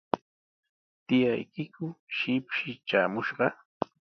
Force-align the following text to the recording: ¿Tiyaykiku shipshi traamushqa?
¿Tiyaykiku 1.07 1.85
shipshi 2.17 2.69
traamushqa? 2.87 3.45